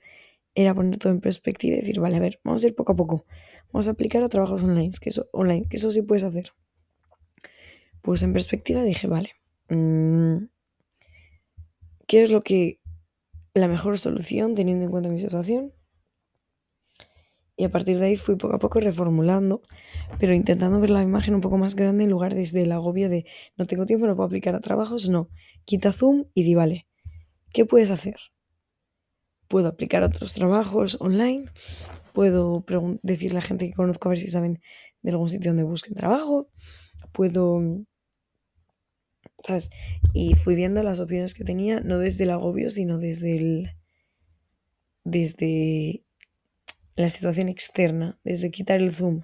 era 0.56 0.74
poner 0.74 0.98
todo 0.98 1.14
en 1.14 1.22
perspectiva 1.22 1.78
y 1.78 1.82
decir, 1.82 2.00
vale, 2.00 2.18
a 2.18 2.20
ver, 2.20 2.40
vamos 2.44 2.64
a 2.64 2.68
ir 2.68 2.76
poco 2.76 2.94
a 2.94 2.96
poco. 2.96 3.26
Vamos 3.72 3.88
a 3.88 3.92
aplicar 3.92 4.24
a 4.24 4.30
trabajos 4.30 4.64
online, 4.64 4.92
que 5.00 5.10
eso, 5.10 5.28
online, 5.32 5.68
que 5.70 5.78
eso 5.78 5.92
sí 5.92 6.02
puedes 6.02 6.24
hacer. 6.24 6.52
Pues 8.02 8.24
en 8.24 8.34
perspectiva 8.34 8.84
dije, 8.84 9.08
vale, 9.08 9.32
qué 9.68 10.48
es 12.24 12.32
lo 12.32 12.44
que 12.44 12.80
la 13.54 13.68
mejor 13.68 13.98
solución 13.98 14.56
teniendo 14.56 14.86
en 14.86 14.92
cuenta 14.92 15.10
mi 15.10 15.20
situación. 15.20 15.74
Y 17.60 17.64
a 17.64 17.72
partir 17.72 17.98
de 17.98 18.06
ahí 18.06 18.16
fui 18.16 18.36
poco 18.36 18.56
a 18.56 18.60
poco 18.60 18.80
reformulando, 18.80 19.64
pero 20.20 20.36
intentando 20.36 20.80
ver 20.80 20.92
la 20.92 21.02
imagen 21.02 21.34
un 21.34 21.42
poco 21.42 21.58
más 21.58 21.76
grande 21.76 22.04
en 22.04 22.12
lugar 22.12 22.36
desde 22.36 22.62
el 22.62 22.72
agobio 22.72 23.10
de 23.10 23.26
no 23.56 23.66
tengo 23.66 23.86
tiempo, 23.86 24.06
no 24.06 24.16
puedo 24.16 24.28
aplicar 24.28 24.54
a 24.54 24.60
trabajos, 24.60 25.10
no. 25.10 25.30
Quita 25.66 25.92
zoom 25.92 26.26
y 26.36 26.44
di, 26.44 26.54
vale, 26.54 26.88
¿qué 27.52 27.66
puedes 27.66 27.90
hacer? 27.90 28.16
Puedo 29.48 29.70
aplicar 29.70 30.04
a 30.04 30.08
otros 30.08 30.34
trabajos 30.34 30.98
online, 31.02 31.46
puedo 32.14 32.64
decirle 33.02 33.40
a 33.40 33.42
la 33.42 33.48
gente 33.48 33.68
que 33.68 33.74
conozco 33.74 34.08
a 34.08 34.12
ver 34.12 34.20
si 34.20 34.28
saben 34.28 34.62
de 35.02 35.10
algún 35.10 35.30
sitio 35.30 35.50
donde 35.50 35.64
busquen 35.64 35.96
trabajo, 35.96 36.50
puedo 37.12 37.60
¿sabes? 39.46 39.70
Y 40.14 40.36
fui 40.36 40.56
viendo 40.56 40.84
las 40.84 41.00
opciones 41.00 41.34
que 41.34 41.44
tenía, 41.44 41.80
no 41.80 41.98
desde 41.98 42.24
el 42.26 42.32
agobio, 42.32 42.70
sino 42.70 42.98
desde 42.98 43.38
el. 43.38 43.72
desde 45.04 46.04
la 46.96 47.10
situación 47.10 47.48
externa, 47.48 48.20
desde 48.24 48.52
quitar 48.52 48.82
el 48.82 48.94
zoom. 48.94 49.22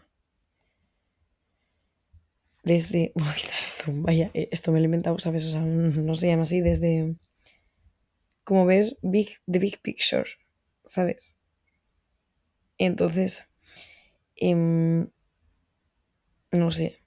Desde. 2.63 3.11
Voy 3.15 3.27
a 3.27 3.35
quitar 3.35 3.59
el 3.59 3.71
zoom, 3.71 4.03
vaya, 4.03 4.31
eh, 4.33 4.49
esto 4.51 4.71
me 4.71 4.79
lo 4.79 4.93
he 4.93 5.19
¿sabes? 5.19 5.45
O 5.45 5.49
sea, 5.49 5.61
no 5.61 6.15
se 6.15 6.27
llama 6.27 6.43
así, 6.43 6.61
desde. 6.61 7.15
Como 8.43 8.65
ver 8.65 8.97
big, 9.01 9.29
the 9.49 9.59
big 9.59 9.79
picture, 9.81 10.25
¿sabes? 10.85 11.37
Entonces, 12.77 13.47
em, 14.35 15.09
no 16.51 16.71
sé, 16.71 17.02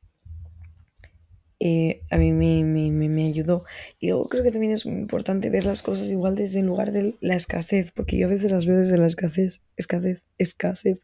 eh, 1.59 2.03
a 2.11 2.19
mí 2.19 2.33
me, 2.33 2.65
me, 2.65 3.09
me, 3.09 3.27
ayudó. 3.27 3.65
Y 3.99 4.09
luego 4.09 4.29
creo 4.29 4.43
que 4.43 4.51
también 4.51 4.73
es 4.73 4.85
muy 4.85 5.01
importante 5.01 5.51
ver 5.51 5.65
las 5.65 5.83
cosas 5.83 6.11
igual 6.11 6.35
desde 6.35 6.61
el 6.61 6.67
lugar 6.67 6.93
de 6.93 7.15
la 7.21 7.35
escasez, 7.35 7.93
porque 7.93 8.19
yo 8.19 8.27
a 8.27 8.31
veces 8.31 8.53
las 8.53 8.67
veo 8.67 8.77
desde 8.77 8.99
la 8.99 9.07
escasez, 9.07 9.63
escasez, 9.77 10.23
escasez. 10.39 11.01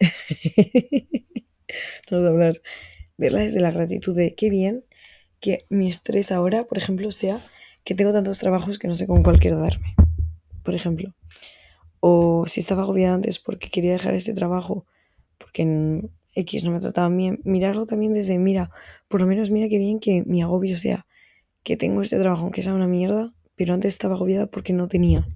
no 2.10 2.18
voy 2.18 2.26
a 2.26 2.30
hablar. 2.30 2.62
Verla 3.16 3.40
desde 3.40 3.60
la 3.60 3.70
gratitud 3.70 4.14
de 4.14 4.34
qué 4.34 4.50
bien 4.50 4.84
que 5.40 5.66
mi 5.70 5.88
estrés 5.88 6.32
ahora, 6.32 6.64
por 6.64 6.78
ejemplo, 6.78 7.10
sea 7.10 7.40
que 7.84 7.94
tengo 7.94 8.12
tantos 8.12 8.38
trabajos 8.38 8.78
que 8.78 8.88
no 8.88 8.96
sé 8.96 9.06
con 9.06 9.22
cuál 9.22 9.38
quiero 9.38 9.60
darme. 9.60 9.94
Por 10.64 10.74
ejemplo. 10.74 11.14
O 12.00 12.44
si 12.46 12.60
estaba 12.60 12.82
agobiada 12.82 13.14
antes 13.14 13.38
porque 13.38 13.70
quería 13.70 13.92
dejar 13.92 14.14
ese 14.14 14.34
trabajo 14.34 14.84
porque 15.38 16.02
X 16.36 16.64
no 16.64 16.70
me 16.70 16.78
trataban 16.78 17.16
bien, 17.16 17.40
mirarlo 17.44 17.86
también 17.86 18.12
desde, 18.12 18.38
mira, 18.38 18.70
por 19.08 19.20
lo 19.20 19.26
menos 19.26 19.50
mira 19.50 19.68
qué 19.68 19.78
bien 19.78 19.98
que 19.98 20.22
mi 20.24 20.42
agobio 20.42 20.76
sea 20.76 21.06
que 21.62 21.76
tengo 21.76 22.02
este 22.02 22.18
trabajo, 22.18 22.42
aunque 22.42 22.62
sea 22.62 22.74
una 22.74 22.86
mierda, 22.86 23.34
pero 23.56 23.74
antes 23.74 23.94
estaba 23.94 24.14
agobiada 24.14 24.46
porque 24.46 24.72
no 24.72 24.86
tenía. 24.86 25.26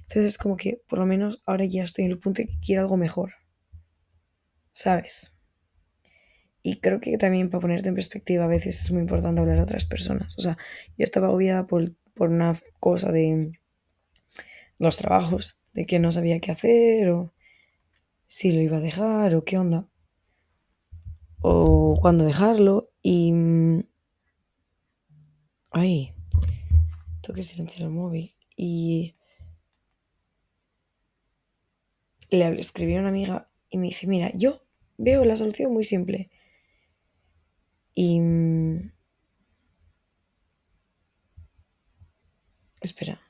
Entonces 0.00 0.26
es 0.26 0.38
como 0.38 0.56
que 0.56 0.82
por 0.86 0.98
lo 0.98 1.06
menos 1.06 1.42
ahora 1.46 1.64
ya 1.64 1.82
estoy 1.82 2.04
en 2.04 2.10
el 2.10 2.18
punto 2.18 2.42
de 2.42 2.48
que 2.48 2.60
quiero 2.60 2.82
algo 2.82 2.96
mejor. 2.96 3.32
¿Sabes? 4.72 5.32
Y 6.62 6.80
creo 6.80 7.00
que 7.00 7.16
también 7.16 7.48
para 7.48 7.60
ponerte 7.60 7.88
en 7.88 7.94
perspectiva 7.94 8.44
a 8.44 8.48
veces 8.48 8.80
es 8.80 8.90
muy 8.90 9.00
importante 9.00 9.40
hablar 9.40 9.58
a 9.58 9.62
otras 9.62 9.84
personas. 9.84 10.36
O 10.36 10.42
sea, 10.42 10.58
yo 10.98 11.04
estaba 11.04 11.28
agobiada 11.28 11.66
por, 11.66 11.94
por 12.12 12.28
una 12.30 12.54
cosa 12.80 13.10
de 13.12 13.52
los 14.78 14.96
trabajos, 14.96 15.60
de 15.72 15.86
que 15.86 15.98
no 15.98 16.12
sabía 16.12 16.40
qué 16.40 16.50
hacer 16.50 17.10
o 17.10 17.32
si 18.26 18.52
lo 18.52 18.60
iba 18.60 18.78
a 18.78 18.80
dejar 18.80 19.34
o 19.36 19.44
qué 19.44 19.56
onda. 19.58 19.88
O 21.48 21.96
cuándo 22.00 22.24
dejarlo 22.24 22.90
y... 23.02 23.32
Mm, 23.32 23.84
ay, 25.70 26.12
tengo 27.22 27.36
que 27.36 27.44
silenciar 27.44 27.82
el 27.82 27.90
móvil. 27.90 28.34
Y 28.56 29.14
le 32.30 32.58
escribí 32.58 32.96
a 32.96 32.98
una 32.98 33.10
amiga 33.10 33.48
y 33.70 33.78
me 33.78 33.86
dice, 33.86 34.08
mira, 34.08 34.32
yo 34.34 34.60
veo 34.98 35.24
la 35.24 35.36
solución 35.36 35.72
muy 35.72 35.84
simple. 35.84 36.32
Y... 37.94 38.18
Mm, 38.18 38.92
espera, 42.80 43.20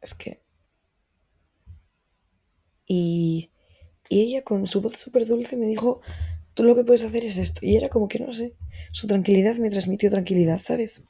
es 0.00 0.14
que... 0.14 0.40
Y 2.86 3.50
y 4.08 4.20
ella 4.20 4.42
con 4.42 4.66
su 4.66 4.80
voz 4.80 4.96
súper 4.96 5.26
dulce 5.26 5.56
me 5.56 5.66
dijo, 5.66 6.00
tú 6.56 6.64
lo 6.64 6.74
que 6.74 6.84
puedes 6.84 7.04
hacer 7.04 7.22
es 7.24 7.36
esto. 7.36 7.60
Y 7.62 7.76
era 7.76 7.90
como 7.90 8.08
que, 8.08 8.18
no 8.18 8.32
sé, 8.32 8.54
su 8.90 9.06
tranquilidad 9.06 9.56
me 9.56 9.68
transmitió 9.68 10.10
tranquilidad, 10.10 10.58
¿sabes? 10.58 11.04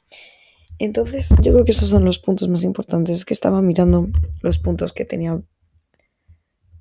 Entonces 0.77 1.29
yo 1.41 1.53
creo 1.53 1.63
que 1.65 1.71
esos 1.71 1.87
son 1.87 2.03
los 2.03 2.19
puntos 2.19 2.49
más 2.49 2.65
importantes. 2.65 3.17
Es 3.17 3.25
que 3.25 3.33
estaba 3.33 3.61
mirando 3.61 4.09
los 4.41 4.59
puntos 4.59 4.91
que 4.91 5.05
tenía 5.05 5.41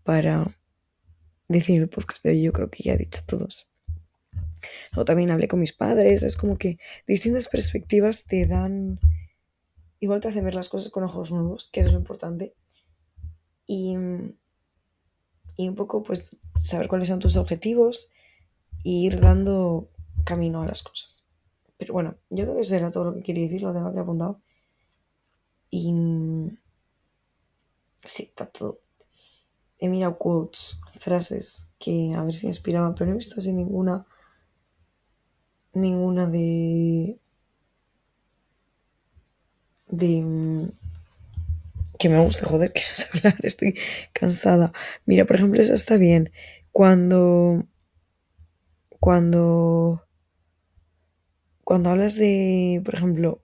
para 0.02 0.58
decir 1.49 1.80
el 1.80 1.88
podcast 1.88 2.25
de 2.25 2.30
hoy. 2.30 2.42
Yo 2.42 2.52
creo 2.52 2.68
que 2.68 2.82
ya 2.82 2.94
he 2.94 2.99
dicho 2.99 3.23
todos. 3.25 3.68
O 4.96 5.04
también 5.04 5.30
hablé 5.30 5.46
con 5.46 5.61
mis 5.61 5.73
padres. 5.73 6.25
Es 6.25 6.37
como 6.37 6.58
que 6.58 6.78
distintas 7.06 7.46
perspectivas 7.46 8.25
te 8.25 8.46
dan... 8.46 8.99
Igual 10.00 10.20
te 10.20 10.28
hacen 10.28 10.44
ver 10.44 10.56
las 10.56 10.68
cosas 10.68 10.90
con 10.90 11.04
ojos 11.04 11.30
nuevos, 11.30 11.70
que 11.73 11.80
es 11.80 11.92
lo 11.92 11.99
importante. 11.99 12.52
Y 13.64 13.96
y 15.56 15.68
un 15.68 15.75
poco 15.75 16.02
pues 16.02 16.37
saber 16.62 16.88
cuáles 16.88 17.08
son 17.08 17.18
tus 17.18 17.37
objetivos 17.37 18.11
e 18.87 18.90
ir 19.07 19.21
dando 19.21 19.90
camino 20.25 20.62
a 20.62 20.66
las 20.66 20.83
cosas. 20.83 21.25
Pero 21.76 21.93
bueno, 21.93 22.16
yo 22.31 22.45
creo 22.45 22.55
que 22.55 22.61
eso 22.62 22.76
era 22.76 22.90
todo 22.90 23.05
lo 23.07 23.14
que 23.14 23.23
quería 23.23 23.45
decir, 23.45 23.62
lo 23.62 23.73
tengo 23.73 23.88
aquí 23.88 23.99
apuntado. 23.99 24.40
Y 25.71 25.93
sí, 28.05 28.22
está 28.25 28.46
todo. 28.46 28.81
He 29.79 29.88
mirado 29.88 30.16
quotes, 30.16 30.81
frases 30.99 31.68
que 31.79 32.14
a 32.14 32.22
ver 32.22 32.35
si 32.35 32.46
inspiraban, 32.46 32.94
pero 32.94 33.07
no 33.07 33.12
he 33.12 33.16
visto 33.16 33.35
así 33.38 33.53
ninguna. 33.53 34.07
Ninguna 35.75 36.27
de. 36.27 37.18
de 39.88 40.70
que 41.99 42.09
me 42.09 42.22
guste, 42.22 42.44
joder, 42.44 42.72
que 42.75 42.81
no 42.81 43.18
hablar, 43.18 43.37
estoy 43.42 43.79
cansada. 44.12 44.72
Mira, 45.07 45.25
por 45.25 45.37
ejemplo, 45.37 45.61
eso 45.61 45.75
está 45.75 45.96
bien. 45.96 46.33
Cuando. 46.72 47.66
Cuando. 49.07 50.03
Cuando 51.62 51.90
hablas 51.90 52.16
de, 52.16 52.83
por 52.85 52.97
ejemplo, 52.97 53.40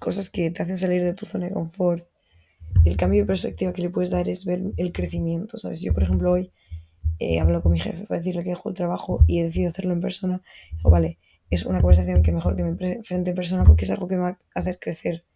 cosas 0.00 0.30
que 0.30 0.50
te 0.50 0.62
hacen 0.62 0.78
salir 0.78 1.04
de 1.04 1.12
tu 1.12 1.26
zona 1.26 1.44
de 1.44 1.52
confort, 1.52 2.08
el 2.86 2.96
cambio 2.96 3.20
de 3.20 3.26
perspectiva 3.26 3.74
que 3.74 3.82
le 3.82 3.90
puedes 3.90 4.08
dar 4.08 4.30
es 4.30 4.46
ver 4.46 4.62
el 4.78 4.92
crecimiento, 4.92 5.58
¿sabes? 5.58 5.82
Yo, 5.82 5.92
por 5.92 6.04
ejemplo, 6.04 6.32
hoy 6.32 6.52
eh, 7.18 7.38
hablo 7.38 7.62
con 7.62 7.72
mi 7.72 7.80
jefe 7.80 8.06
para 8.06 8.20
decirle 8.20 8.44
que 8.44 8.48
dejo 8.48 8.70
el 8.70 8.74
trabajo 8.74 9.22
y 9.26 9.40
he 9.40 9.44
decidido 9.44 9.68
hacerlo 9.68 9.92
en 9.92 10.00
persona. 10.00 10.40
O 10.82 10.88
vale, 10.88 11.18
es 11.50 11.66
una 11.66 11.80
conversación 11.80 12.22
que 12.22 12.32
mejor 12.32 12.56
que 12.56 12.62
me 12.62 12.92
enfrente 12.94 13.32
en 13.32 13.36
persona 13.36 13.64
porque 13.64 13.84
es 13.84 13.90
algo 13.90 14.08
que 14.08 14.16
me 14.16 14.22
va 14.22 14.38
a 14.54 14.60
hacer 14.60 14.78
crecer 14.78 15.26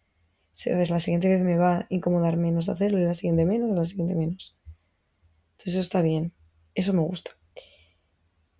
¿Sabes? 0.51 0.89
La 0.89 0.99
siguiente 0.99 1.29
vez 1.29 1.43
me 1.43 1.57
va 1.57 1.77
a 1.77 1.87
incomodar 1.89 2.37
menos 2.37 2.69
hacerlo 2.69 2.97
y 2.97 3.03
la 3.03 3.13
siguiente 3.13 3.45
menos 3.45 3.69
y 3.69 3.75
la 3.75 3.85
siguiente 3.85 4.15
menos. 4.15 4.57
Entonces 5.51 5.73
eso 5.73 5.81
está 5.81 6.01
bien. 6.01 6.33
Eso 6.73 6.91
me 6.93 7.01
gusta. 7.01 7.37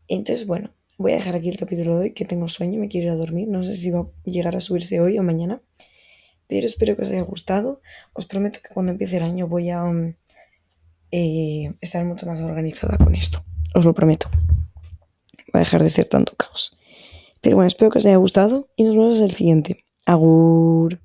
Entonces, 0.07 0.45
bueno, 0.45 0.69
voy 0.97 1.13
a 1.13 1.15
dejar 1.15 1.35
aquí 1.35 1.49
el 1.49 1.57
capítulo 1.57 1.97
de 1.97 2.01
hoy, 2.03 2.13
que 2.13 2.25
tengo 2.25 2.47
sueño, 2.47 2.79
me 2.79 2.87
quiero 2.87 3.07
ir 3.07 3.11
a 3.13 3.15
dormir. 3.15 3.47
No 3.47 3.63
sé 3.63 3.75
si 3.75 3.91
va 3.91 4.01
a 4.01 4.07
llegar 4.25 4.55
a 4.55 4.59
subirse 4.59 4.99
hoy 4.99 5.17
o 5.17 5.23
mañana. 5.23 5.61
Pero 6.47 6.65
espero 6.65 6.95
que 6.95 7.03
os 7.03 7.11
haya 7.11 7.21
gustado. 7.21 7.81
Os 8.13 8.25
prometo 8.25 8.59
que 8.61 8.73
cuando 8.73 8.91
empiece 8.91 9.17
el 9.17 9.23
año 9.23 9.47
voy 9.47 9.69
a 9.69 9.83
um, 9.83 10.13
eh, 11.11 11.73
estar 11.81 12.03
mucho 12.05 12.25
más 12.25 12.39
organizada 12.39 12.97
con 12.97 13.15
esto. 13.15 13.43
Os 13.73 13.85
lo 13.85 13.93
prometo. 13.93 14.27
Va 15.53 15.59
a 15.59 15.59
dejar 15.59 15.83
de 15.83 15.89
ser 15.89 16.07
tanto 16.07 16.33
caos. 16.35 16.77
Pero 17.41 17.55
bueno, 17.55 17.67
espero 17.67 17.91
que 17.91 17.99
os 17.99 18.05
haya 18.05 18.17
gustado 18.17 18.69
y 18.75 18.83
nos 18.83 18.95
vemos 18.95 19.17
en 19.17 19.23
el 19.23 19.31
siguiente. 19.31 19.85
Agur. 20.05 21.02